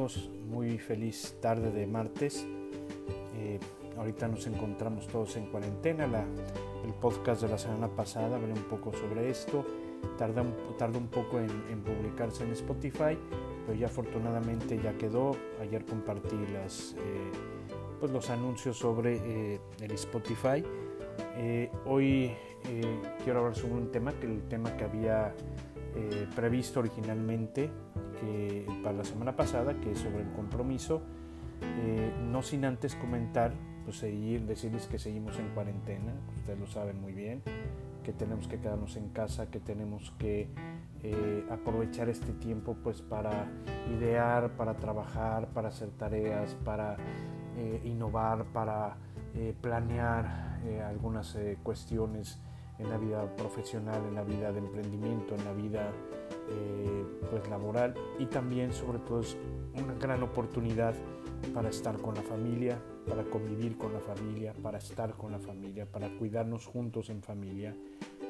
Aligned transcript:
amigos? 0.00 0.30
Muy 0.48 0.78
feliz 0.78 1.36
tarde 1.42 1.70
de 1.70 1.86
martes. 1.86 2.46
Eh, 3.36 3.58
ahorita 3.98 4.28
nos 4.28 4.46
encontramos 4.46 5.06
todos 5.08 5.36
en 5.36 5.50
cuarentena. 5.50 6.06
La, 6.06 6.24
el 6.84 6.94
podcast 6.94 7.42
de 7.42 7.48
la 7.48 7.58
semana 7.58 7.88
pasada 7.88 8.36
hablé 8.36 8.54
un 8.54 8.62
poco 8.62 8.94
sobre 8.94 9.28
esto. 9.28 9.62
Tarda 10.16 10.40
un, 10.40 10.54
un 10.96 11.08
poco 11.08 11.38
en, 11.38 11.82
publicarse 11.82 12.44
en 12.44 12.52
Spotify, 12.52 13.18
pero 13.66 13.78
ya 13.78 13.88
afortunadamente 13.88 14.80
ya 14.82 14.96
quedó. 14.96 15.36
Ayer 15.60 15.84
compartí 15.84 16.46
las, 16.50 16.94
eh, 16.94 17.32
pues 18.00 18.10
los 18.10 18.30
anuncios 18.30 18.78
sobre 18.78 19.16
eh, 19.16 19.60
el 19.82 19.90
Spotify. 19.92 20.64
hoy 21.84 22.32
quiero 23.22 23.40
hablar 23.40 23.54
sobre 23.54 23.74
un 23.74 23.92
tema, 23.92 24.12
que 24.12 24.26
el 24.26 24.48
tema 24.48 24.74
que 24.78 24.84
había 24.84 25.34
previsto 26.34 26.80
originalmente 26.80 27.68
que 28.20 28.66
para 28.82 28.96
la 28.96 29.04
semana 29.04 29.36
pasada, 29.36 29.74
que 29.80 29.94
sobre 29.94 30.20
el 30.20 30.30
compromiso, 30.32 31.02
eh, 31.62 32.12
no 32.30 32.42
sin 32.42 32.64
antes 32.64 32.94
comentar, 32.94 33.52
pues 33.84 33.98
seguir, 33.98 34.46
decirles 34.46 34.86
que 34.86 34.98
seguimos 34.98 35.38
en 35.38 35.48
cuarentena, 35.50 36.12
ustedes 36.36 36.58
lo 36.58 36.66
saben 36.66 37.00
muy 37.00 37.12
bien, 37.12 37.42
que 38.04 38.12
tenemos 38.12 38.46
que 38.48 38.58
quedarnos 38.58 38.96
en 38.96 39.08
casa, 39.10 39.50
que 39.50 39.60
tenemos 39.60 40.12
que 40.18 40.48
eh, 41.02 41.44
aprovechar 41.50 42.08
este 42.08 42.32
tiempo 42.32 42.76
pues 42.82 43.02
para 43.02 43.46
idear, 43.96 44.56
para 44.56 44.76
trabajar, 44.76 45.48
para 45.48 45.68
hacer 45.68 45.90
tareas, 45.90 46.54
para 46.64 46.96
eh, 47.56 47.80
innovar, 47.84 48.44
para 48.52 48.96
planear 49.60 50.58
algunas 50.88 51.38
cuestiones 51.62 52.40
en 52.80 52.88
la 52.88 52.98
vida 52.98 53.36
profesional, 53.36 54.02
en 54.08 54.14
la 54.14 54.24
vida 54.24 54.52
de 54.52 54.58
emprendimiento, 54.58 55.34
en 55.34 55.44
la 55.44 55.52
vida 55.52 55.92
eh, 56.48 57.04
pues 57.30 57.48
laboral 57.48 57.94
y 58.18 58.26
también 58.26 58.72
sobre 58.72 58.98
todo 58.98 59.20
es 59.20 59.36
una 59.74 59.94
gran 59.94 60.22
oportunidad 60.22 60.94
para 61.54 61.68
estar 61.68 61.96
con 61.98 62.14
la 62.14 62.22
familia, 62.22 62.80
para 63.08 63.24
convivir 63.24 63.76
con 63.76 63.92
la 63.92 64.00
familia, 64.00 64.52
para 64.62 64.78
estar 64.78 65.14
con 65.14 65.32
la 65.32 65.38
familia, 65.38 65.86
para 65.86 66.08
cuidarnos 66.18 66.66
juntos 66.66 67.10
en 67.10 67.22
familia. 67.22 67.74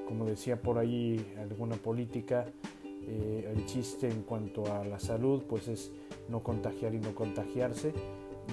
Como 0.06 0.24
decía 0.24 0.60
por 0.60 0.78
ahí 0.78 1.34
alguna 1.38 1.76
política, 1.76 2.46
eh, 2.84 3.52
el 3.54 3.64
chiste 3.66 4.08
en 4.08 4.22
cuanto 4.22 4.72
a 4.72 4.84
la 4.84 4.98
salud 4.98 5.44
pues 5.48 5.68
es 5.68 5.90
no 6.28 6.42
contagiar 6.42 6.94
y 6.94 7.00
no 7.00 7.14
contagiarse 7.14 7.92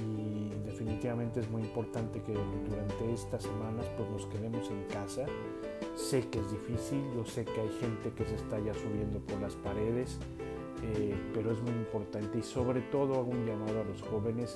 y 0.01 0.49
definitivamente 0.65 1.39
es 1.39 1.49
muy 1.49 1.63
importante 1.63 2.21
que 2.21 2.33
durante 2.33 3.13
estas 3.13 3.43
semanas 3.43 3.85
pues 3.97 4.09
nos 4.09 4.25
quedemos 4.27 4.69
en 4.69 4.83
casa. 4.85 5.25
Sé 5.95 6.27
que 6.29 6.39
es 6.39 6.51
difícil, 6.51 7.01
yo 7.15 7.25
sé 7.25 7.45
que 7.45 7.59
hay 7.59 7.69
gente 7.79 8.11
que 8.11 8.25
se 8.25 8.35
está 8.35 8.59
ya 8.59 8.73
subiendo 8.73 9.19
por 9.19 9.41
las 9.41 9.55
paredes, 9.55 10.19
eh, 10.83 11.15
pero 11.33 11.51
es 11.51 11.61
muy 11.61 11.71
importante 11.71 12.39
y 12.39 12.43
sobre 12.43 12.81
todo 12.81 13.15
hago 13.15 13.31
un 13.31 13.45
llamado 13.45 13.81
a 13.81 13.83
los 13.83 14.01
jóvenes. 14.03 14.55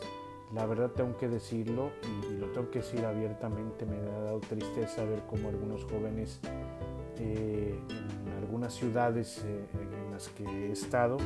La 0.53 0.65
verdad 0.65 0.91
tengo 0.91 1.17
que 1.17 1.29
decirlo 1.29 1.91
y, 2.29 2.37
lo 2.37 2.47
tengo 2.47 2.69
que 2.69 2.79
decir 2.79 3.05
abiertamente, 3.05 3.85
me 3.85 3.95
ha 3.95 4.21
dado 4.21 4.39
tristeza 4.41 5.03
ver 5.05 5.23
cómo 5.29 5.49
algunos 5.49 5.85
jóvenes 5.85 6.39
eh, 7.17 7.73
en 7.89 8.33
algunas 8.43 8.73
ciudades 8.73 9.43
eh, 9.45 9.65
en 9.73 10.11
las 10.11 10.27
que 10.29 10.43
he 10.43 10.71
estado 10.71 11.17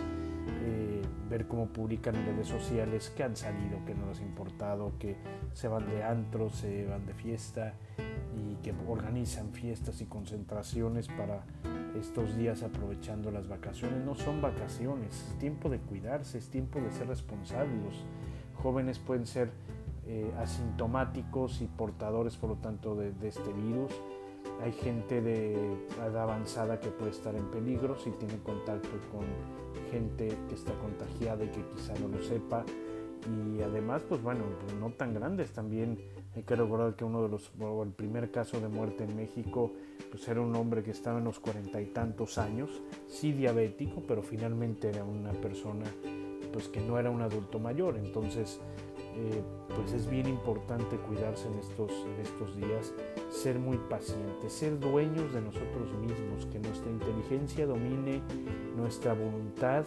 ver 1.30 1.48
cómo 1.48 1.68
publican 1.68 2.16
en 2.16 2.26
redes 2.26 2.48
sociales 2.48 3.12
que 3.16 3.24
han 3.24 3.36
salido, 3.36 3.84
que 3.86 3.96
no 3.96 4.08
les 4.08 4.20
ha 4.20 4.24
importado, 4.24 4.94
que 5.00 5.16
se 5.54 5.68
van 5.68 5.88
de 5.88 6.04
antro, 6.04 6.50
se 6.50 6.86
van 6.86 7.06
de 7.06 7.14
fiesta 7.14 7.74
y 8.38 8.56
que 8.64 8.74
organizan 8.88 9.52
fiestas 9.52 10.02
y 10.02 10.06
concentraciones 10.06 11.08
para 11.08 11.44
estos 12.00 12.36
días 12.36 12.64
aprovechando 12.64 13.32
las 13.32 13.48
vacaciones. 13.48 14.04
No 14.04 14.16
son 14.16 14.42
vacaciones, 14.42 15.30
es 15.30 15.40
tiempo 15.40 15.70
de 15.70 15.80
cuidarse, 15.80 16.38
es 16.38 16.50
tiempo 16.50 16.80
de 16.80 16.92
ser 16.92 17.08
responsables. 17.08 17.76
Los 17.84 18.06
jóvenes 18.62 19.00
pueden 19.00 19.26
ser 19.26 19.52
eh, 20.08 20.32
asintomáticos 20.38 21.62
y 21.62 21.68
portadores, 21.68 22.36
por 22.38 22.52
lo 22.52 22.56
tanto, 22.58 22.96
de, 22.96 23.12
de 23.14 23.28
este 23.30 23.52
virus 23.54 23.92
hay 24.64 24.72
gente 24.72 25.22
de 25.22 25.54
edad 25.98 26.24
avanzada 26.24 26.80
que 26.80 26.90
puede 26.90 27.12
estar 27.12 27.36
en 27.36 27.46
peligro 27.52 27.98
si 27.98 28.12
tiene 28.12 28.38
contacto 28.40 28.90
con 29.12 29.26
gente 29.92 30.30
que 30.48 30.56
está 30.56 30.74
contagiada 30.80 31.44
y 31.44 31.50
que 31.50 31.64
quizá 31.76 31.94
no 32.00 32.08
lo 32.08 32.22
sepa. 32.24 32.66
Y 33.26 33.62
además, 33.62 34.04
pues 34.08 34.22
bueno, 34.22 34.44
no 34.80 34.92
tan 34.92 35.14
grandes 35.14 35.52
también. 35.52 35.98
Hay 36.36 36.44
que 36.44 36.56
recordar 36.56 36.96
que 36.96 37.06
uno 37.06 37.24
de 37.24 37.30
los, 37.30 37.52
el 37.84 37.92
primer 37.94 38.30
caso 38.30 38.60
de 38.60 38.68
muerte 38.68 39.06
en 39.06 39.16
México, 39.16 39.72
pues 40.12 40.28
era 40.28 40.42
un 40.42 40.56
hombre 40.56 40.84
que 40.84 40.92
estaba 40.92 41.20
en 41.20 41.24
los 41.24 41.40
cuarenta 41.40 41.82
y 41.82 41.86
tantos 41.88 42.38
años, 42.38 42.70
sí 43.08 43.32
diabético, 43.32 44.04
pero 44.08 44.22
finalmente 44.22 44.90
era 44.90 45.04
una 45.04 45.32
persona 45.32 45.86
pues 46.52 46.68
que 46.70 46.80
no 46.80 46.98
era 47.00 47.10
un 47.10 47.22
adulto 47.22 47.60
mayor. 47.60 47.98
Entonces, 47.98 48.62
eh, 49.18 49.42
pues 49.74 49.94
es 49.94 50.10
bien 50.10 50.28
importante 50.28 50.98
cuidarse 50.98 51.48
en 51.48 51.60
estos, 51.60 51.90
en 51.92 52.20
estos 52.22 52.56
días, 52.58 52.94
ser 53.30 53.60
muy 53.60 53.78
pacientes, 53.78 54.52
ser 54.52 54.78
dueños 54.78 55.34
de 55.34 55.40
nosotros 55.42 55.94
mismos, 55.94 56.46
que 56.52 56.60
nuestra 56.60 56.92
inteligencia 56.92 57.66
domine 57.66 58.22
nuestra 58.76 59.14
voluntad 59.14 59.86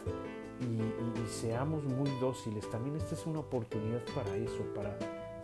y, 0.60 1.28
seamos 1.28 1.84
muy 1.84 2.10
dóciles. 2.20 2.68
También 2.70 2.96
esta 2.96 3.14
es 3.14 3.26
una 3.26 3.40
oportunidad 3.40 4.00
para 4.14 4.34
eso, 4.36 4.64
para 4.74 4.98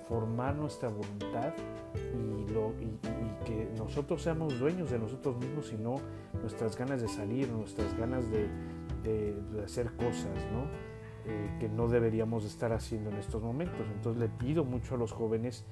formar 0.09 0.55
nuestra 0.55 0.89
voluntad 0.89 1.53
y, 1.95 2.45
que 3.45 3.69
nosotros 3.77 4.23
seamos 4.23 4.59
dueños 4.59 4.91
de 4.91 4.99
nosotros 4.99 5.37
mismos 5.37 5.71
y 5.73 5.77
no 5.77 5.97
nuestras 6.41 6.77
ganas 6.79 7.03
de 7.03 7.09
salir, 7.09 7.51
nuestras 7.51 7.95
ganas 7.99 8.25
de, 8.31 8.49
de 9.03 9.63
hacer 9.63 9.93
cosas, 9.97 10.35
¿no? 10.51 10.94
Eh, 11.27 11.57
que 11.59 11.71
no 11.71 11.89
deberíamos 11.89 12.45
estar 12.45 12.75
haciendo 12.75 13.09
en 13.09 13.17
estos 13.17 13.43
momentos. 13.43 13.81
Entonces 13.95 14.21
le 14.21 14.29
pido 14.29 14.63
mucho 14.65 14.95
a 14.95 14.99
los 14.99 15.11
jóvenes 15.11 15.65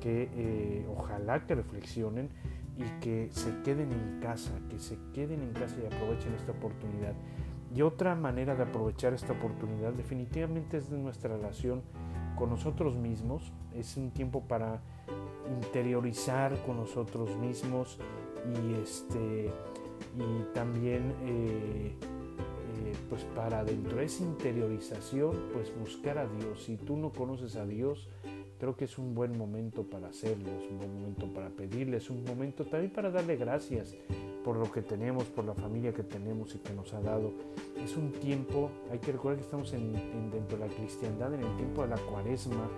que 0.00 0.30
eh, 0.32 0.86
ojalá 0.96 1.46
que 1.46 1.56
reflexionen 1.56 2.28
y 2.76 2.84
que 3.00 3.28
se 3.32 3.60
queden 3.62 3.90
en 3.90 4.20
casa, 4.20 4.52
que 4.68 4.78
se 4.78 4.96
queden 5.12 5.42
en 5.42 5.52
casa 5.52 5.76
y 5.82 5.86
aprovechen 5.86 6.32
esta 6.34 6.52
oportunidad. 6.52 7.14
Y 7.74 7.82
otra 7.82 8.14
manera 8.14 8.54
de 8.54 8.62
aprovechar 8.62 9.12
esta 9.12 9.32
oportunidad 9.32 9.92
definitivamente 9.92 10.76
es 10.76 10.90
de 10.90 10.98
nuestra 10.98 11.36
relación 11.36 11.82
con 12.36 12.50
nosotros 12.50 12.96
mismos. 12.96 13.52
Es 13.74 13.96
un 13.96 14.12
tiempo 14.12 14.42
para 14.42 14.80
interiorizar 15.56 16.56
con 16.64 16.76
nosotros 16.76 17.36
mismos 17.36 17.98
y, 18.46 18.74
este, 18.74 19.50
y 20.16 20.54
también 20.54 21.14
eh, 21.24 21.96
pues 23.08 23.24
para 23.34 23.64
dentro 23.64 23.98
de 23.98 24.04
esa 24.04 24.22
interiorización, 24.22 25.36
pues 25.52 25.72
buscar 25.78 26.18
a 26.18 26.26
Dios. 26.26 26.64
Si 26.64 26.76
tú 26.76 26.96
no 26.96 27.10
conoces 27.10 27.56
a 27.56 27.66
Dios, 27.66 28.08
creo 28.58 28.76
que 28.76 28.84
es 28.84 28.98
un 28.98 29.14
buen 29.14 29.36
momento 29.36 29.84
para 29.84 30.08
hacerlo, 30.08 30.50
es 30.62 30.70
un 30.70 30.78
buen 30.78 30.94
momento 30.94 31.26
para 31.32 31.48
pedirle, 31.48 31.96
es 31.96 32.10
un 32.10 32.24
momento 32.24 32.64
también 32.64 32.92
para 32.92 33.10
darle 33.10 33.36
gracias 33.36 33.96
por 34.44 34.56
lo 34.56 34.70
que 34.70 34.82
tenemos, 34.82 35.24
por 35.24 35.44
la 35.44 35.54
familia 35.54 35.92
que 35.92 36.02
tenemos 36.02 36.54
y 36.54 36.58
que 36.58 36.72
nos 36.72 36.92
ha 36.94 37.00
dado. 37.00 37.32
Es 37.82 37.96
un 37.96 38.12
tiempo, 38.12 38.70
hay 38.90 38.98
que 38.98 39.12
recordar 39.12 39.38
que 39.38 39.44
estamos 39.44 39.72
en, 39.72 39.92
dentro 40.30 40.58
de 40.58 40.66
la 40.66 40.74
cristiandad, 40.74 41.34
en 41.34 41.42
el 41.42 41.56
tiempo 41.56 41.82
de 41.82 41.88
la 41.88 41.96
cuaresma, 41.96 42.68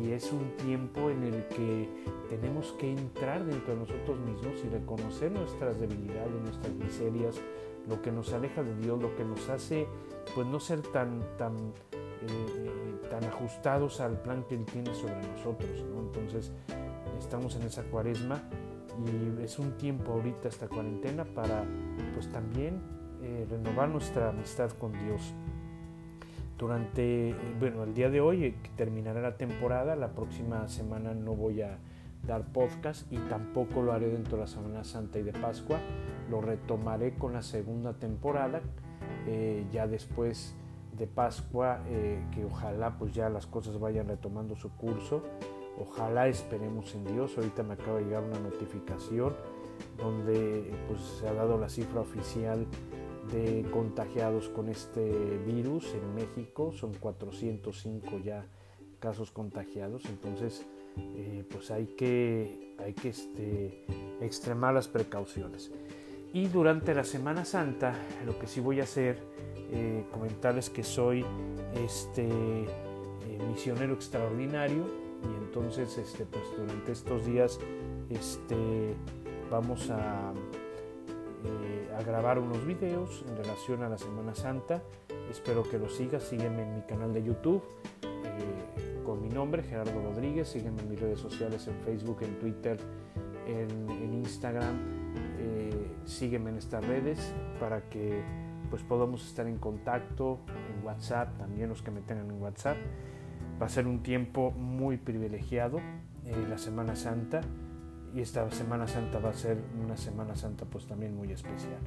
y 0.00 0.10
es 0.10 0.32
un 0.32 0.56
tiempo 0.56 1.10
en 1.10 1.22
el 1.24 1.46
que 1.48 1.88
tenemos 2.30 2.72
que 2.72 2.90
entrar 2.90 3.44
dentro 3.44 3.74
de 3.74 3.80
nosotros 3.80 4.18
mismos 4.20 4.54
y 4.64 4.68
reconocer 4.68 5.30
nuestras 5.30 5.78
debilidades, 5.78 6.32
nuestras 6.42 6.72
miserias, 6.74 7.40
lo 7.88 8.00
que 8.02 8.12
nos 8.12 8.32
aleja 8.32 8.62
de 8.62 8.74
Dios, 8.76 9.00
lo 9.00 9.14
que 9.16 9.24
nos 9.24 9.48
hace 9.48 9.86
pues 10.34 10.46
no 10.46 10.60
ser 10.60 10.82
tan, 10.82 11.20
tan, 11.36 11.56
eh, 11.92 13.08
tan 13.10 13.24
ajustados 13.24 14.00
al 14.00 14.20
plan 14.22 14.44
que 14.48 14.54
Él 14.54 14.64
tiene 14.64 14.94
sobre 14.94 15.20
nosotros. 15.28 15.84
Entonces 15.98 16.52
estamos 17.18 17.56
en 17.56 17.62
esa 17.62 17.82
cuaresma 17.84 18.42
y 18.98 19.42
es 19.42 19.58
un 19.58 19.72
tiempo 19.78 20.12
ahorita 20.12 20.48
esta 20.48 20.68
cuarentena 20.68 21.24
para 21.24 21.64
pues 22.14 22.30
también 22.30 22.80
eh, 23.22 23.46
renovar 23.48 23.88
nuestra 23.88 24.30
amistad 24.30 24.70
con 24.72 24.92
Dios. 24.92 25.34
Durante, 26.58 27.30
eh, 27.30 27.36
bueno, 27.58 27.82
el 27.84 27.94
día 27.94 28.10
de 28.10 28.20
hoy 28.20 28.54
terminará 28.76 29.20
la 29.20 29.36
temporada, 29.36 29.96
la 29.96 30.12
próxima 30.12 30.68
semana 30.68 31.14
no 31.14 31.34
voy 31.34 31.62
a 31.62 31.78
dar 32.26 32.52
podcast 32.52 33.10
y 33.12 33.16
tampoco 33.18 33.82
lo 33.82 33.92
haré 33.92 34.08
dentro 34.08 34.36
de 34.36 34.42
la 34.42 34.46
Semana 34.46 34.84
Santa 34.84 35.18
y 35.18 35.22
de 35.22 35.32
Pascua. 35.32 35.78
Lo 36.30 36.40
retomaré 36.40 37.14
con 37.14 37.32
la 37.32 37.42
segunda 37.42 37.94
temporada, 37.94 38.60
eh, 39.26 39.66
ya 39.72 39.86
después 39.86 40.54
de 40.96 41.06
Pascua, 41.06 41.82
eh, 41.88 42.24
que 42.32 42.44
ojalá 42.44 42.98
pues 42.98 43.12
ya 43.12 43.28
las 43.28 43.46
cosas 43.46 43.78
vayan 43.80 44.08
retomando 44.08 44.54
su 44.56 44.70
curso. 44.76 45.22
Ojalá 45.80 46.28
esperemos 46.28 46.94
en 46.94 47.04
Dios. 47.04 47.36
Ahorita 47.36 47.62
me 47.62 47.74
acaba 47.74 47.98
de 47.98 48.04
llegar 48.04 48.22
una 48.22 48.38
notificación 48.38 49.34
donde 49.98 50.70
pues 50.86 51.00
se 51.00 51.28
ha 51.28 51.32
dado 51.32 51.58
la 51.58 51.68
cifra 51.68 52.00
oficial 52.00 52.66
de 53.32 53.66
contagiados 53.72 54.48
con 54.48 54.68
este 54.68 55.38
virus 55.46 55.94
en 55.94 56.14
México. 56.14 56.72
Son 56.72 56.92
405 56.94 58.18
ya 58.18 58.44
casos 59.00 59.30
contagiados. 59.30 60.04
Entonces, 60.06 60.66
eh, 60.96 61.44
pues 61.50 61.70
hay 61.70 61.86
que, 61.86 62.74
hay 62.78 62.92
que 62.94 63.10
este, 63.10 63.84
extremar 64.20 64.74
las 64.74 64.88
precauciones. 64.88 65.70
Y 66.32 66.48
durante 66.48 66.94
la 66.94 67.04
Semana 67.04 67.44
Santa, 67.44 67.94
lo 68.24 68.38
que 68.38 68.46
sí 68.46 68.60
voy 68.60 68.80
a 68.80 68.84
hacer, 68.84 69.18
eh, 69.70 70.04
comentarles 70.10 70.70
que 70.70 70.82
soy 70.82 71.24
este 71.74 72.28
eh, 72.28 73.38
misionero 73.48 73.94
extraordinario 73.94 74.86
y 75.22 75.44
entonces 75.44 75.96
este, 75.98 76.24
pues, 76.24 76.44
durante 76.56 76.92
estos 76.92 77.26
días 77.26 77.58
este, 78.08 78.94
vamos 79.50 79.90
a, 79.90 80.32
eh, 81.44 81.94
a 81.98 82.02
grabar 82.02 82.38
unos 82.38 82.66
videos 82.66 83.24
en 83.28 83.36
relación 83.36 83.82
a 83.82 83.88
la 83.88 83.98
Semana 83.98 84.34
Santa. 84.34 84.82
Espero 85.30 85.62
que 85.62 85.78
lo 85.78 85.88
sigas, 85.88 86.22
sígueme 86.22 86.62
en 86.62 86.76
mi 86.76 86.82
canal 86.82 87.12
de 87.12 87.22
YouTube 87.22 87.62
nombre, 89.42 89.64
Gerardo 89.64 90.00
Rodríguez, 90.00 90.46
sígueme 90.46 90.82
en 90.82 90.88
mis 90.88 91.00
redes 91.00 91.18
sociales, 91.18 91.66
en 91.66 91.74
Facebook, 91.84 92.18
en 92.22 92.38
Twitter, 92.38 92.78
en, 93.48 93.90
en 93.90 94.14
Instagram, 94.14 94.76
sígueme 96.04 96.50
en 96.50 96.58
estas 96.58 96.86
redes 96.86 97.34
para 97.58 97.88
que 97.88 98.22
pues 98.70 98.84
podamos 98.84 99.26
estar 99.26 99.48
en 99.48 99.58
contacto 99.58 100.38
en 100.48 100.86
WhatsApp, 100.86 101.36
también 101.38 101.68
los 101.68 101.82
que 101.82 101.90
me 101.90 102.02
tengan 102.02 102.30
en 102.30 102.40
WhatsApp. 102.40 102.76
Va 103.60 103.66
a 103.66 103.68
ser 103.68 103.88
un 103.88 104.04
tiempo 104.04 104.52
muy 104.52 104.96
privilegiado, 104.96 105.78
eh, 106.24 106.46
la 106.48 106.56
Semana 106.56 106.94
Santa, 106.94 107.40
y 108.14 108.20
esta 108.20 108.48
Semana 108.52 108.86
Santa 108.86 109.18
va 109.18 109.30
a 109.30 109.34
ser 109.34 109.58
una 109.84 109.96
Semana 109.96 110.36
Santa 110.36 110.66
pues 110.66 110.86
también 110.86 111.16
muy 111.16 111.32
especial. 111.32 111.80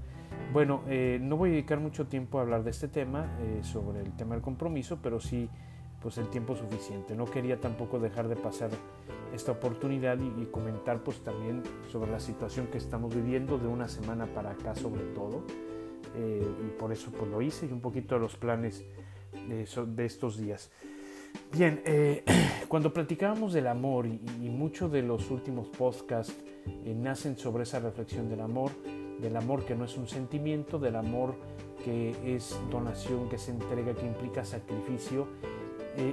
Bueno, 0.51 0.81
eh, 0.87 1.19
no 1.21 1.37
voy 1.37 1.51
a 1.51 1.53
dedicar 1.53 1.79
mucho 1.79 2.07
tiempo 2.07 2.37
a 2.37 2.41
hablar 2.41 2.65
de 2.65 2.71
este 2.71 2.89
tema, 2.89 3.37
eh, 3.39 3.59
sobre 3.61 4.01
el 4.01 4.11
tema 4.17 4.35
del 4.35 4.43
compromiso, 4.43 4.99
pero 5.01 5.21
sí 5.21 5.49
pues 6.05 6.19
el 6.19 6.27
tiempo 6.27 6.55
suficiente. 6.55 7.15
No 7.15 7.25
quería 7.25 7.59
tampoco 7.59 7.97
dejar 7.97 8.27
de 8.27 8.35
pasar 8.35 8.69
esta 9.33 9.53
oportunidad 9.53 10.19
y, 10.19 10.45
comentar 10.45 11.03
pues 11.03 11.23
también 11.23 11.63
sobre 11.91 12.11
la 12.11 12.19
situación 12.19 12.67
que 12.67 12.77
estamos 12.77 13.15
viviendo 13.15 13.57
de 13.57 13.65
una 13.65 13.87
semana 13.87 14.27
para 14.27 14.51
acá 14.51 14.75
sobre 14.75 15.01
todo. 15.15 15.41
Eh, 16.15 16.47
y 16.63 16.79
por 16.79 16.91
eso 16.91 17.09
pues 17.09 17.31
lo 17.31 17.41
hice 17.41 17.65
y 17.65 17.71
un 17.71 17.81
poquito 17.81 18.13
de 18.13 18.21
los 18.21 18.35
planes 18.35 18.85
de, 19.49 19.67
de 19.87 20.05
estos 20.05 20.37
días. 20.37 20.69
Bien, 21.51 21.81
eh, 21.85 22.23
cuando 22.67 22.93
platicábamos 22.93 23.51
del 23.53 23.65
amor 23.65 24.05
y, 24.05 24.21
y 24.43 24.49
muchos 24.51 24.91
de 24.91 25.01
los 25.01 25.31
últimos 25.31 25.69
podcasts 25.69 26.35
eh, 26.85 26.93
nacen 26.93 27.35
sobre 27.35 27.63
esa 27.63 27.79
reflexión 27.79 28.29
del 28.29 28.41
amor, 28.41 28.69
del 29.19 29.35
amor 29.35 29.65
que 29.65 29.73
no 29.73 29.85
es 29.85 29.97
un 29.97 30.07
sentimiento, 30.07 30.77
del 30.77 30.97
amor 30.97 31.33
que 31.83 32.35
es 32.35 32.59
donación, 32.69 33.27
que 33.27 33.39
se 33.39 33.49
entrega, 33.49 33.95
que 33.95 34.05
implica 34.05 34.45
sacrificio, 34.45 35.27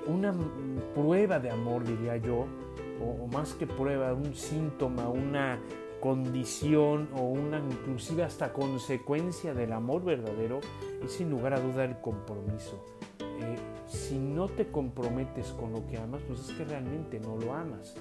una 0.06 0.34
prueba 0.94 1.38
de 1.38 1.50
amor 1.50 1.84
diría 1.84 2.16
yo, 2.16 2.46
o, 3.00 3.26
más 3.26 3.54
que 3.54 3.66
prueba, 3.66 4.12
un 4.14 4.34
síntoma, 4.34 5.08
una 5.08 5.58
condición 6.00 7.08
o 7.14 7.22
una 7.22 7.58
inclusive 7.58 8.24
hasta 8.24 8.52
consecuencia 8.52 9.54
del 9.54 9.72
amor 9.72 10.04
verdadero 10.04 10.58
es 11.00 11.12
sin 11.12 11.30
lugar 11.30 11.54
a 11.54 11.60
duda 11.60 11.84
el 11.84 12.00
compromiso. 12.00 12.84
Eh, 13.20 13.56
si 13.86 14.18
no 14.18 14.48
te 14.48 14.66
comprometes 14.66 15.48
con 15.52 15.72
lo 15.72 15.86
que 15.86 15.98
amas, 15.98 16.20
pues 16.26 16.40
es 16.40 16.56
que 16.56 16.64
realmente 16.64 17.20
no 17.20 17.36
lo 17.36 17.54
amas. 17.54 17.94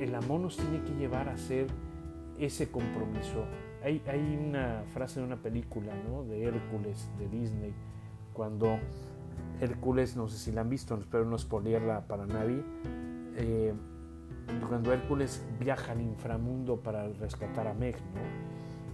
El 0.00 0.14
amor 0.14 0.40
nos 0.40 0.56
tiene 0.56 0.82
que 0.82 0.94
llevar 0.94 1.28
a 1.28 1.34
hacer 1.34 1.66
ese 2.38 2.70
compromiso. 2.70 3.44
Hay, 3.84 4.02
hay 4.06 4.20
una 4.20 4.82
frase 4.92 5.20
de 5.20 5.26
una 5.26 5.36
película 5.36 5.92
¿no? 6.08 6.24
de 6.24 6.44
Hércules 6.44 7.08
de 7.18 7.28
Disney, 7.28 7.74
cuando 8.32 8.78
Hércules, 9.62 10.16
no 10.16 10.26
sé 10.26 10.38
si 10.38 10.50
la 10.50 10.62
han 10.62 10.68
visto, 10.68 10.96
espero 10.96 11.24
no 11.24 11.38
spoilearla 11.38 12.08
para 12.08 12.26
nadie, 12.26 12.64
eh, 13.36 13.72
cuando 14.68 14.92
Hércules 14.92 15.46
viaja 15.60 15.92
al 15.92 16.00
inframundo 16.00 16.80
para 16.80 17.06
rescatar 17.06 17.68
a 17.68 17.74
Meg, 17.74 17.94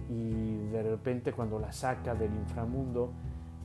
y 0.09 0.67
de 0.67 0.83
repente 0.83 1.33
cuando 1.33 1.59
la 1.59 1.71
saca 1.71 2.13
del 2.13 2.33
inframundo 2.35 3.11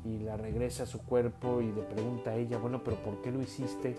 y 0.03 0.19
la 0.19 0.39
regresa 0.39 0.85
a 0.85 0.87
su 0.87 1.05
cuerpo 1.05 1.61
y 1.61 1.73
le 1.73 1.83
pregunta 1.83 2.31
a 2.31 2.37
ella, 2.37 2.57
bueno, 2.57 2.83
pero 2.83 2.97
¿por 3.03 3.21
qué 3.21 3.31
lo 3.31 3.43
hiciste? 3.43 3.97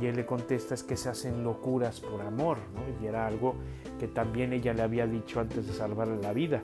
Y 0.00 0.06
él 0.06 0.16
le 0.16 0.26
contesta 0.26 0.74
es 0.74 0.82
que 0.82 0.96
se 0.96 1.08
hacen 1.08 1.44
locuras 1.44 2.00
por 2.00 2.20
amor, 2.20 2.58
y 3.02 3.06
era 3.06 3.26
algo 3.26 3.54
que 3.98 4.08
también 4.08 4.52
ella 4.52 4.74
le 4.74 4.82
había 4.82 5.06
dicho 5.06 5.40
antes 5.40 5.66
de 5.66 5.72
salvarle 5.72 6.20
la 6.20 6.34
vida. 6.34 6.62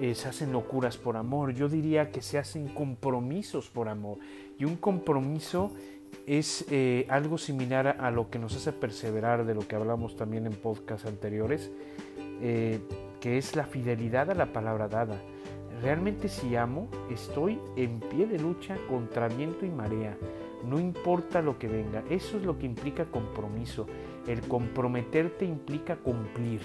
Eh, 0.00 0.14
se 0.14 0.28
hacen 0.28 0.52
locuras 0.52 0.96
por 0.96 1.16
amor, 1.16 1.52
yo 1.52 1.68
diría 1.68 2.10
que 2.10 2.22
se 2.22 2.38
hacen 2.38 2.68
compromisos 2.68 3.68
por 3.68 3.88
amor. 3.88 4.18
Y 4.58 4.64
un 4.64 4.76
compromiso 4.76 5.72
es 6.26 6.64
eh, 6.70 7.06
algo 7.08 7.38
similar 7.38 7.96
a 8.00 8.10
lo 8.10 8.30
que 8.30 8.38
nos 8.38 8.56
hace 8.56 8.72
perseverar 8.72 9.44
de 9.44 9.54
lo 9.54 9.66
que 9.66 9.76
hablamos 9.76 10.16
también 10.16 10.46
en 10.46 10.52
podcasts 10.52 11.06
anteriores, 11.06 11.70
eh, 12.40 12.80
que 13.20 13.38
es 13.38 13.56
la 13.56 13.64
fidelidad 13.64 14.30
a 14.30 14.34
la 14.34 14.52
palabra 14.52 14.88
dada. 14.88 15.20
Realmente 15.82 16.28
si 16.28 16.56
amo, 16.56 16.88
estoy 17.10 17.58
en 17.76 18.00
pie 18.00 18.26
de 18.26 18.38
lucha 18.38 18.76
contra 18.88 19.28
viento 19.28 19.64
y 19.64 19.70
marea. 19.70 20.16
No 20.66 20.78
importa 20.78 21.40
lo 21.40 21.58
que 21.58 21.68
venga. 21.68 22.02
Eso 22.10 22.36
es 22.36 22.44
lo 22.44 22.58
que 22.58 22.66
implica 22.66 23.06
compromiso. 23.06 23.86
El 24.26 24.42
comprometerte 24.42 25.46
implica 25.46 25.96
cumplir. 25.96 26.60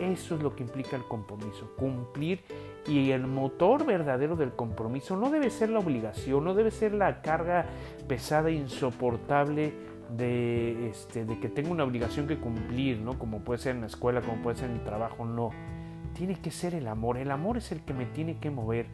Eso 0.00 0.36
es 0.36 0.42
lo 0.42 0.54
que 0.54 0.62
implica 0.62 0.96
el 0.96 1.04
compromiso. 1.04 1.70
Cumplir 1.76 2.40
y 2.86 3.10
el 3.10 3.26
motor 3.26 3.84
verdadero 3.84 4.36
del 4.36 4.52
compromiso 4.52 5.16
no 5.16 5.30
debe 5.30 5.50
ser 5.50 5.70
la 5.70 5.80
obligación, 5.80 6.44
no 6.44 6.54
debe 6.54 6.70
ser 6.70 6.94
la 6.94 7.20
carga 7.20 7.66
pesada 8.06 8.50
insoportable 8.50 9.72
de, 10.16 10.88
este, 10.88 11.24
de 11.24 11.38
que 11.38 11.48
tengo 11.48 11.70
una 11.70 11.84
obligación 11.84 12.26
que 12.26 12.38
cumplir, 12.38 12.98
¿no? 12.98 13.18
Como 13.18 13.40
puede 13.40 13.58
ser 13.58 13.74
en 13.74 13.82
la 13.82 13.88
escuela, 13.88 14.22
como 14.22 14.42
puede 14.42 14.56
ser 14.56 14.70
en 14.70 14.74
mi 14.74 14.84
trabajo, 14.84 15.24
no. 15.24 15.50
Tiene 16.14 16.40
que 16.40 16.50
ser 16.50 16.74
el 16.74 16.88
amor. 16.88 17.18
El 17.18 17.30
amor 17.30 17.58
es 17.58 17.72
el 17.72 17.82
que 17.82 17.92
me 17.92 18.06
tiene 18.06 18.38
que 18.38 18.50
mover. 18.50 18.86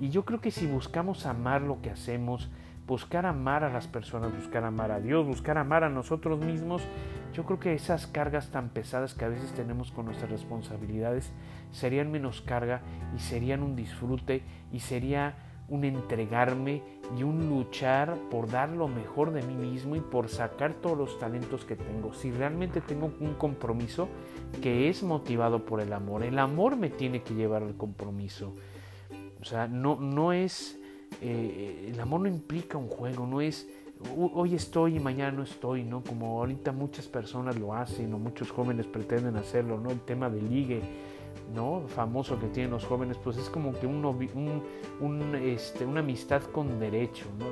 Y 0.00 0.10
yo 0.10 0.24
creo 0.24 0.40
que 0.40 0.50
si 0.50 0.66
buscamos 0.66 1.26
amar 1.26 1.62
lo 1.62 1.80
que 1.80 1.90
hacemos, 1.90 2.50
buscar 2.88 3.26
amar 3.26 3.62
a 3.62 3.70
las 3.70 3.86
personas, 3.86 4.34
buscar 4.34 4.64
amar 4.64 4.90
a 4.90 4.98
Dios, 4.98 5.26
buscar 5.26 5.58
amar 5.58 5.84
a 5.84 5.90
nosotros 5.90 6.40
mismos, 6.40 6.82
yo 7.34 7.44
creo 7.44 7.60
que 7.60 7.74
esas 7.74 8.06
cargas 8.06 8.50
tan 8.50 8.70
pesadas 8.70 9.14
que 9.14 9.26
a 9.26 9.28
veces 9.28 9.52
tenemos 9.52 9.92
con 9.92 10.06
nuestras 10.06 10.30
responsabilidades 10.30 11.30
serían 11.70 12.10
menos 12.10 12.40
carga 12.40 12.80
y 13.14 13.20
serían 13.20 13.62
un 13.62 13.76
disfrute 13.76 14.42
y 14.72 14.80
sería 14.80 15.36
un 15.68 15.84
entregarme 15.84 16.82
y 17.16 17.22
un 17.22 17.50
luchar 17.50 18.16
por 18.30 18.50
dar 18.50 18.70
lo 18.70 18.88
mejor 18.88 19.32
de 19.32 19.42
mí 19.42 19.54
mismo 19.54 19.96
y 19.96 20.00
por 20.00 20.30
sacar 20.30 20.72
todos 20.72 20.96
los 20.96 21.18
talentos 21.18 21.66
que 21.66 21.76
tengo. 21.76 22.14
Si 22.14 22.30
realmente 22.30 22.80
tengo 22.80 23.12
un 23.20 23.34
compromiso 23.34 24.08
que 24.62 24.88
es 24.88 25.02
motivado 25.02 25.66
por 25.66 25.82
el 25.82 25.92
amor, 25.92 26.22
el 26.22 26.38
amor 26.38 26.76
me 26.76 26.88
tiene 26.88 27.22
que 27.22 27.34
llevar 27.34 27.62
al 27.62 27.76
compromiso. 27.76 28.54
O 29.40 29.44
sea, 29.44 29.68
no, 29.68 29.96
no 29.96 30.32
es, 30.32 30.77
eh, 31.20 31.90
el 31.92 32.00
amor 32.00 32.20
no 32.20 32.28
implica 32.28 32.78
un 32.78 32.88
juego, 32.88 33.26
no 33.26 33.40
es 33.40 33.68
hoy 34.16 34.54
estoy 34.54 34.96
y 34.96 35.00
mañana 35.00 35.32
no 35.32 35.42
estoy, 35.42 35.82
¿no? 35.82 36.02
Como 36.02 36.38
ahorita 36.38 36.72
muchas 36.72 37.06
personas 37.06 37.58
lo 37.58 37.74
hacen 37.74 38.12
o 38.14 38.18
muchos 38.18 38.50
jóvenes 38.50 38.86
pretenden 38.86 39.36
hacerlo, 39.36 39.80
¿no? 39.80 39.90
El 39.90 40.00
tema 40.00 40.30
del 40.30 40.48
ligue, 40.48 40.80
¿no? 41.54 41.82
Famoso 41.88 42.38
que 42.38 42.46
tienen 42.46 42.70
los 42.70 42.84
jóvenes, 42.84 43.16
pues 43.18 43.36
es 43.36 43.50
como 43.50 43.72
que 43.72 43.86
un, 43.86 44.04
un, 45.00 45.34
este, 45.34 45.84
una 45.84 46.00
amistad 46.00 46.42
con 46.42 46.78
derecho, 46.78 47.26
¿no? 47.38 47.46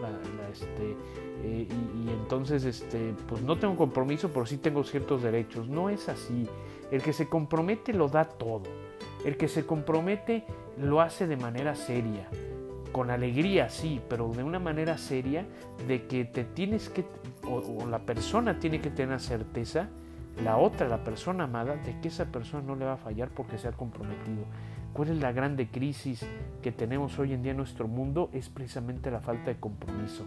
este, 0.53 0.97
eh, 1.43 1.69
y, 1.69 2.09
y, 2.09 2.11
entonces, 2.11 2.65
este, 2.65 3.15
pues 3.29 3.43
no 3.43 3.59
tengo 3.59 3.77
compromiso, 3.77 4.31
pero 4.33 4.47
sí 4.47 4.59
tengo 4.59 4.85
ciertos 4.85 5.23
derechos. 5.23 5.69
No 5.69 5.91
es 5.91 6.09
así. 6.09 6.49
El 6.91 7.03
que 7.03 7.13
se 7.13 7.29
compromete 7.29 7.93
lo 7.93 8.09
da 8.09 8.25
todo. 8.25 8.65
El 9.25 9.37
que 9.37 9.49
se 9.49 9.67
compromete 9.67 10.45
lo 10.79 11.01
hace 11.01 11.27
de 11.27 11.37
manera 11.37 11.75
seria 11.75 12.29
con 12.97 13.11
alegría, 13.11 13.69
sí, 13.69 14.01
pero 14.09 14.33
de 14.33 14.43
una 14.43 14.59
manera 14.59 14.97
seria 14.97 15.45
de 15.87 16.07
que 16.07 16.25
te 16.25 16.45
tienes 16.45 16.89
que, 16.89 17.05
o, 17.47 17.85
la 17.85 17.99
persona 17.99 18.59
tiene 18.59 18.81
que 18.81 18.89
tener 18.89 19.21
certeza, 19.21 19.91
la 20.43 20.57
otra, 20.57 20.89
la 20.89 21.05
persona 21.05 21.45
amada, 21.45 21.77
de 21.77 22.01
que 22.01 22.09
esa 22.09 22.33
persona 22.33 22.63
no 22.63 22.75
le 22.75 22.87
va 22.87 22.95
a 22.95 22.97
fallar 22.97 23.29
porque 23.29 23.59
se 23.59 23.69
ha 23.69 23.73
comprometido. 23.73 24.47
¿Cuál 24.95 25.11
es 25.11 25.19
la 25.19 25.31
grande 25.33 25.69
crisis 25.69 26.27
que 26.63 26.73
tenemos 26.73 27.19
hoy 27.19 27.35
en 27.35 27.43
día 27.43 27.51
en 27.51 27.59
nuestro 27.59 27.87
mundo? 27.87 28.31
Es 28.33 28.49
precisamente 28.49 29.11
la 29.11 29.21
falta 29.21 29.51
de 29.51 29.61
compromiso. 29.61 30.25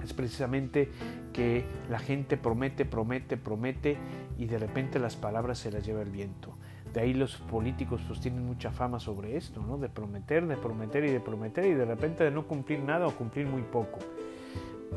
Es 0.00 0.12
precisamente 0.12 0.92
que 1.32 1.64
la 1.90 1.98
gente 1.98 2.36
promete, 2.36 2.84
promete, 2.84 3.36
promete 3.36 3.96
y 4.38 4.46
de 4.46 4.58
repente 4.58 5.00
las 5.00 5.16
palabras 5.16 5.58
se 5.58 5.72
las 5.72 5.84
lleva 5.84 6.02
el 6.02 6.10
viento. 6.10 6.54
De 6.92 7.00
ahí 7.00 7.14
los 7.14 7.36
políticos 7.36 8.00
pues 8.06 8.20
tienen 8.20 8.44
mucha 8.44 8.72
fama 8.72 8.98
sobre 8.98 9.36
esto, 9.36 9.62
¿no? 9.62 9.78
De 9.78 9.88
prometer, 9.88 10.46
de 10.46 10.56
prometer 10.56 11.04
y 11.04 11.10
de 11.10 11.20
prometer 11.20 11.64
y 11.66 11.74
de 11.74 11.84
repente 11.84 12.24
de 12.24 12.30
no 12.30 12.46
cumplir 12.46 12.80
nada 12.80 13.06
o 13.06 13.14
cumplir 13.14 13.46
muy 13.46 13.62
poco. 13.62 13.98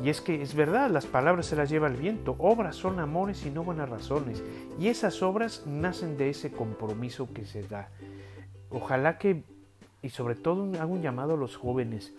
Y 0.03 0.09
es 0.09 0.21
que 0.21 0.41
es 0.41 0.55
verdad, 0.55 0.89
las 0.89 1.05
palabras 1.05 1.45
se 1.45 1.55
las 1.55 1.69
lleva 1.69 1.87
el 1.87 1.95
viento. 1.95 2.35
Obras 2.39 2.75
son 2.75 2.99
amores 2.99 3.45
y 3.45 3.51
no 3.51 3.63
buenas 3.63 3.89
razones. 3.89 4.43
Y 4.79 4.87
esas 4.87 5.21
obras 5.21 5.63
nacen 5.67 6.17
de 6.17 6.29
ese 6.29 6.51
compromiso 6.51 7.31
que 7.31 7.45
se 7.45 7.61
da. 7.61 7.89
Ojalá 8.71 9.19
que, 9.19 9.43
y 10.01 10.09
sobre 10.09 10.35
todo 10.35 10.71
hago 10.81 10.93
un 10.93 11.03
llamado 11.03 11.35
a 11.35 11.37
los 11.37 11.55
jóvenes, 11.55 12.13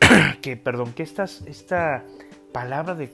que, 0.40 0.56
perdón, 0.56 0.94
que 0.94 1.02
estas, 1.02 1.42
esta 1.42 2.04
palabra 2.52 2.94
de 2.94 3.12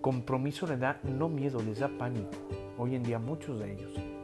compromiso 0.00 0.66
le 0.66 0.76
da 0.76 1.00
no 1.04 1.28
miedo, 1.28 1.62
les 1.62 1.78
da 1.78 1.88
pánico. 1.88 2.32
Hoy 2.78 2.96
en 2.96 3.04
día 3.04 3.20
muchos 3.20 3.60
de 3.60 3.72
ellos. 3.72 4.15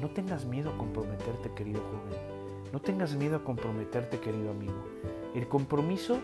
No 0.00 0.08
tengas 0.10 0.44
miedo 0.44 0.70
a 0.70 0.78
comprometerte, 0.78 1.50
querido 1.54 1.80
joven. 1.80 2.38
No 2.72 2.80
tengas 2.80 3.14
miedo 3.14 3.36
a 3.36 3.44
comprometerte, 3.44 4.18
querido 4.20 4.50
amigo. 4.50 4.84
El 5.34 5.48
compromiso 5.48 6.18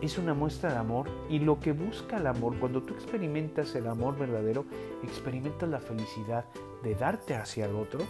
es 0.00 0.18
una 0.18 0.34
muestra 0.34 0.72
de 0.72 0.78
amor 0.78 1.08
y 1.28 1.38
lo 1.38 1.58
que 1.58 1.72
busca 1.72 2.18
el 2.18 2.26
amor, 2.26 2.56
cuando 2.58 2.82
tú 2.82 2.94
experimentas 2.94 3.74
el 3.74 3.86
amor 3.86 4.18
verdadero, 4.18 4.64
experimentas 5.02 5.68
la 5.68 5.80
felicidad 5.80 6.44
de 6.82 6.94
darte 6.94 7.34
hacia 7.34 7.66
el 7.66 7.74
otro 7.74 8.00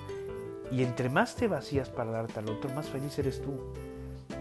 y 0.70 0.82
entre 0.82 1.08
más 1.08 1.34
te 1.36 1.48
vacías 1.48 1.88
para 1.88 2.10
darte 2.10 2.40
al 2.40 2.50
otro, 2.50 2.70
más 2.74 2.88
feliz 2.88 3.18
eres 3.18 3.40
tú. 3.40 3.52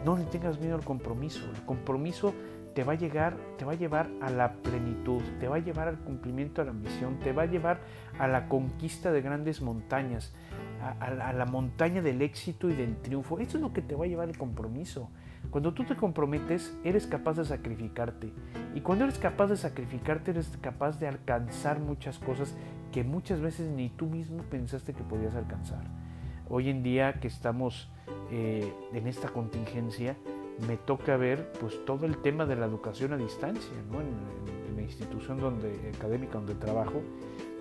No 0.03 0.17
le 0.17 0.25
tengas 0.25 0.59
miedo 0.59 0.75
al 0.75 0.83
compromiso. 0.83 1.45
El 1.55 1.65
compromiso 1.65 2.33
te 2.77 2.83
va 2.83 2.93
a 2.93 2.95
llegar, 2.95 3.35
te 3.57 3.65
va 3.65 3.71
a 3.71 3.75
llevar 3.75 4.07
a 4.21 4.29
la 4.29 4.53
plenitud, 4.53 5.23
te 5.39 5.47
va 5.47 5.55
a 5.55 5.59
llevar 5.59 5.87
al 5.87 5.97
cumplimiento 5.97 6.61
de 6.61 6.67
la 6.67 6.73
misión, 6.73 7.17
te 7.17 7.33
va 7.33 7.41
a 7.41 7.45
llevar 7.47 7.79
a 8.19 8.27
la 8.27 8.47
conquista 8.47 9.11
de 9.11 9.23
grandes 9.23 9.63
montañas, 9.63 10.31
a, 10.99 11.33
la 11.33 11.45
montaña 11.47 12.03
del 12.03 12.21
éxito 12.21 12.69
y 12.69 12.75
del 12.75 12.97
triunfo. 12.97 13.39
Eso 13.39 13.57
es 13.57 13.63
lo 13.63 13.73
que 13.73 13.81
te 13.81 13.95
va 13.95 14.05
a 14.05 14.07
llevar 14.07 14.29
el 14.29 14.37
compromiso. 14.37 15.09
Cuando 15.49 15.73
tú 15.73 15.85
te 15.85 15.95
comprometes, 15.95 16.77
eres 16.83 17.07
capaz 17.07 17.37
de 17.37 17.45
sacrificarte. 17.45 18.31
Y 18.75 18.81
cuando 18.81 19.05
eres 19.05 19.17
capaz 19.17 19.47
de 19.47 19.57
sacrificarte, 19.57 20.29
eres 20.29 20.55
capaz 20.61 20.99
de 20.99 21.07
alcanzar 21.07 21.79
muchas 21.79 22.19
cosas 22.19 22.55
que 22.91 23.03
muchas 23.03 23.41
veces 23.41 23.71
ni 23.71 23.89
tú 23.89 24.05
mismo 24.05 24.43
pensaste 24.51 24.93
que 24.93 25.01
podías 25.01 25.33
alcanzar. 25.33 25.83
Hoy 26.47 26.69
en 26.69 26.83
día 26.83 27.13
que 27.13 27.27
estamos 27.27 27.89
eh, 28.29 28.71
en 28.93 29.07
esta 29.07 29.29
contingencia, 29.29 30.15
me 30.65 30.77
toca 30.77 31.17
ver 31.17 31.51
pues 31.59 31.85
todo 31.85 32.05
el 32.05 32.17
tema 32.17 32.45
de 32.45 32.55
la 32.55 32.65
educación 32.65 33.13
a 33.13 33.17
distancia, 33.17 33.71
en, 33.73 34.75
la 34.75 34.81
institución 34.81 35.39
donde, 35.39 35.91
académica 35.95 36.33
donde 36.33 36.55
trabajo, 36.55 37.01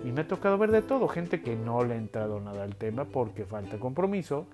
y 0.03 0.11
me 0.11 0.21
ha 0.21 0.27
tocado 0.27 0.57
ver 0.57 0.71
de 0.71 0.81
todo, 0.81 1.07
gente 1.07 1.41
que 1.41 1.55
no 1.55 1.83
le 1.83 1.95
ha 1.95 1.97
entrado 1.97 2.39
nada 2.39 2.63
al 2.63 2.75
tema 2.75 3.05
porque 3.05 3.45
falta 3.45 3.79
compromiso, 3.79 4.45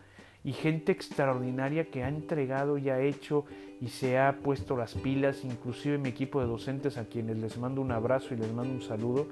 y 0.43 0.53
gente 0.53 0.91
extraordinaria 0.91 1.85
que 1.85 2.03
ha 2.03 2.09
entregado 2.09 2.77
y 2.77 2.89
ha 2.89 2.99
hecho 2.99 3.45
y 3.79 3.87
se 3.87 4.17
ha 4.17 4.39
puesto 4.43 4.75
las 4.75 4.93
pilas, 4.93 5.43
inclusive 5.45 5.97
mi 5.97 6.09
equipo 6.09 6.41
de 6.41 6.47
docentes 6.47 6.97
a 6.97 7.05
quienes 7.05 7.37
les 7.37 7.57
mando 7.57 7.81
un 7.81 7.91
abrazo 7.91 8.33
y 8.33 8.37
les 8.37 8.51
mando 8.53 8.73
un 8.73 8.81
saludo, 8.81 9.27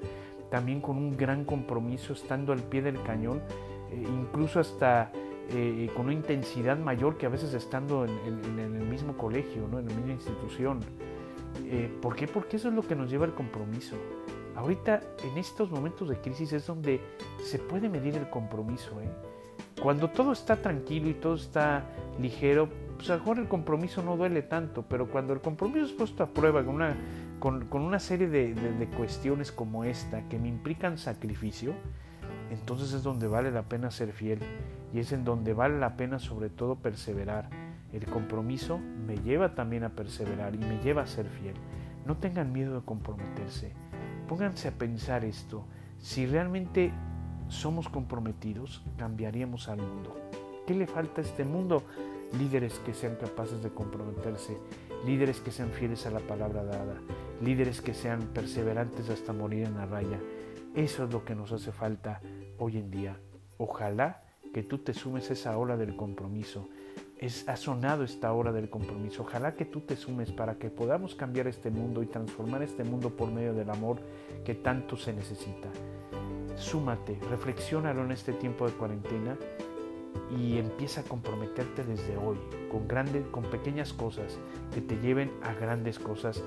también 0.50 0.82
con 0.82 0.98
un 0.98 1.16
gran 1.16 1.46
compromiso, 1.46 2.14
estando 2.14 2.54
al 2.54 2.62
pie 2.62 2.82
del 2.82 3.02
cañón, 3.04 3.42
eh, 3.92 4.04
incluso 4.08 4.60
hasta 4.60 5.12
eh, 5.54 5.90
con 5.96 6.06
una 6.06 6.14
intensidad 6.14 6.78
mayor 6.78 7.18
que 7.18 7.26
a 7.26 7.30
veces 7.30 7.54
estando 7.54 8.06
en, 8.06 8.60
el 8.60 8.88
mismo 8.88 9.18
colegio, 9.18 9.68
¿no? 9.68 9.80
en 9.80 9.88
la 9.88 9.94
misma 9.94 10.14
institución. 10.14 10.80
Eh, 11.66 11.94
¿Por 12.02 12.16
qué? 12.16 12.28
Porque 12.28 12.56
eso 12.56 12.70
es 12.70 12.74
lo 12.74 12.84
que 12.84 12.96
nos 12.96 13.10
lleva 13.10 13.26
al 13.26 13.34
compromiso. 13.34 13.96
Ahorita, 14.56 15.02
en 15.30 15.38
estos 15.38 15.70
momentos 15.70 16.08
de 16.08 16.18
crisis, 16.18 16.54
es 16.54 16.68
donde 16.68 17.02
se 17.44 17.60
puede 17.60 17.90
medir 17.90 18.16
el 18.16 18.30
compromiso. 18.30 19.02
¿eh? 19.02 19.10
Cuando 19.82 20.10
todo 20.10 20.32
está 20.32 20.56
tranquilo 20.56 21.10
y 21.10 21.16
todo 21.16 21.36
está 21.36 21.86
ligero, 22.20 22.70
pues 22.96 23.10
a 23.10 23.14
lo 23.14 23.20
mejor 23.20 23.40
el 23.40 23.48
compromiso 23.48 24.02
no 24.04 24.16
duele 24.16 24.44
tanto, 24.44 24.86
pero 24.88 25.10
cuando 25.10 25.34
el 25.34 25.42
compromiso 25.42 25.86
es 25.86 25.92
puesto 25.92 26.24
a 26.24 26.28
prueba 26.28 26.64
con 26.64 26.76
una, 26.76 26.96
con, 27.40 27.66
con 27.66 27.82
una 27.82 28.00
serie 28.00 28.28
de, 28.28 28.54
de 28.54 28.88
cuestiones 28.88 29.52
como 29.52 29.84
esta 29.84 30.30
que 30.30 30.38
me 30.38 30.48
implican 30.48 30.98
sacrificio, 30.98 31.74
entonces 32.52 32.94
es 32.94 33.04
donde 33.04 33.28
vale 33.28 33.52
la 33.52 33.64
pena 33.64 33.92
ser 33.92 34.12
fiel 34.12 34.40
y 34.94 35.00
es 35.00 35.12
en 35.12 35.24
donde 35.24 35.54
vale 35.54 35.80
la 35.80 35.96
pena 35.96 36.20
sobre 36.20 36.50
todo 36.50 36.76
perseverar. 36.76 37.50
El 37.94 38.06
compromiso 38.06 38.80
me 38.80 39.18
lleva 39.18 39.56
también 39.56 39.84
a 39.84 39.90
perseverar 39.90 40.56
y 40.56 40.60
me 40.60 40.80
lleva 40.82 41.04
a 41.04 41.08
ser 41.08 41.28
fiel. 41.28 41.56
No 42.06 42.18
tengan 42.18 42.52
miedo 42.52 42.80
de 42.80 42.86
comprometerse. 42.86 43.74
Pónganse 44.28 44.70
a 44.70 44.72
pensar 44.72 45.26
esto. 45.26 45.66
Si 46.00 46.26
realmente 46.26 46.92
somos 47.48 47.90
comprometidos, 47.90 48.84
cambiaríamos 48.98 49.68
al 49.68 49.78
mundo. 49.78 50.16
¿Qué 50.66 50.74
le 50.74 50.88
falta 50.88 51.22
a 51.22 51.24
este 51.24 51.44
mundo? 51.44 51.84
Líderes 52.40 52.80
que 52.80 52.94
sean 52.94 53.16
capaces 53.16 53.62
de 53.62 53.72
comprometerse, 53.72 54.58
líderes 55.06 55.42
que 55.42 55.52
sean 55.52 55.70
fieles 55.70 56.06
a 56.06 56.12
la 56.12 56.22
palabra 56.22 56.64
dada, 56.64 56.96
líderes 57.42 57.82
que 57.82 57.94
sean 57.94 58.22
perseverantes 58.34 59.10
hasta 59.10 59.34
morir 59.34 59.66
en 59.66 59.76
la 59.76 59.86
raya. 59.86 60.20
Eso 60.76 61.04
es 61.04 61.12
lo 61.12 61.26
que 61.26 61.36
nos 61.36 61.52
hace 61.52 61.74
falta 61.74 62.22
hoy 62.58 62.78
en 62.78 62.90
día. 62.90 63.20
Ojalá 63.58 64.24
que 64.54 64.64
tú 64.64 64.80
te 64.80 64.94
sumes 64.94 65.30
a 65.30 65.34
esa 65.34 65.58
hora 65.58 65.78
del 65.78 65.96
compromiso. 65.96 66.70
Es, 67.18 67.48
ha 67.48 67.56
sonado 67.56 68.04
esta 68.04 68.34
hora 68.34 68.52
del 68.52 68.70
compromiso. 68.70 69.24
Ojalá 69.24 69.56
que 69.56 69.66
tú 69.66 69.82
te 69.82 69.96
sumes 69.96 70.32
para 70.32 70.56
que 70.56 70.70
podamos 70.70 71.16
cambiar 71.16 71.48
este 71.48 71.70
mundo 71.70 72.02
y 72.02 72.08
transformar 72.08 72.64
este 72.64 72.84
mundo 72.84 73.12
por 73.12 73.32
medio 73.32 73.54
del 73.54 73.70
amor 73.70 74.00
que 74.44 74.56
tanto 74.56 74.98
se 74.98 75.14
necesita. 75.14 75.70
Súmate, 76.56 77.18
reflexiónalo 77.30 78.04
en 78.04 78.12
este 78.12 78.34
tiempo 78.34 78.68
de 78.68 78.74
cuarentena 78.74 79.38
y 80.38 80.58
empieza 80.58 81.02
a 81.02 81.04
comprometerte 81.04 81.84
desde 81.84 82.18
hoy 82.18 82.38
con 82.70 82.88
grandes, 82.88 83.26
con 83.28 83.44
pequeñas 83.44 83.94
cosas 83.94 84.38
que 84.74 84.82
te 84.82 84.98
lleven 84.98 85.32
a 85.44 85.54
grandes 85.54 86.00
cosas, 86.00 86.44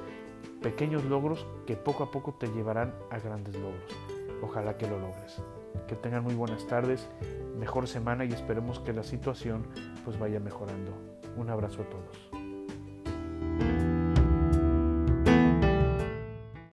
pequeños 0.62 1.04
logros 1.04 1.46
que 1.66 1.76
poco 1.76 2.04
a 2.04 2.10
poco 2.10 2.34
te 2.34 2.48
llevarán 2.48 2.94
a 3.10 3.18
grandes 3.18 3.54
logros. 3.54 3.92
Ojalá 4.42 4.76
que 4.76 4.88
lo 4.88 4.98
logres. 4.98 5.40
Que 5.86 5.96
tengan 5.96 6.22
muy 6.22 6.34
buenas 6.34 6.66
tardes, 6.66 7.08
mejor 7.58 7.86
semana 7.88 8.24
y 8.24 8.32
esperemos 8.32 8.80
que 8.80 8.92
la 8.92 9.02
situación 9.02 9.66
pues 10.04 10.18
vaya 10.18 10.40
mejorando. 10.40 10.92
Un 11.36 11.50
abrazo 11.50 11.82
a 11.82 11.90
todos. 11.90 12.23